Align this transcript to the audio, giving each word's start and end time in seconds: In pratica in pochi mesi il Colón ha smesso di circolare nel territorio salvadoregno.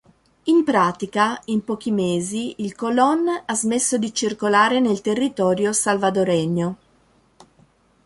In 0.45 0.63
pratica 0.63 1.39
in 1.45 1.63
pochi 1.63 1.91
mesi 1.91 2.55
il 2.63 2.73
Colón 2.75 3.27
ha 3.45 3.53
smesso 3.55 3.99
di 3.99 4.11
circolare 4.11 4.79
nel 4.79 4.99
territorio 4.99 5.73
salvadoregno. 5.73 6.77